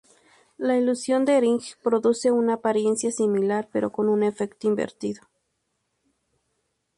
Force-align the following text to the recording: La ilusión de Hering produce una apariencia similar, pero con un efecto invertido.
La 0.57 0.77
ilusión 0.79 1.25
de 1.25 1.37
Hering 1.37 1.61
produce 1.83 2.31
una 2.31 2.53
apariencia 2.55 3.11
similar, 3.11 3.69
pero 3.71 3.91
con 3.91 4.09
un 4.09 4.23
efecto 4.23 4.65
invertido. 4.67 5.21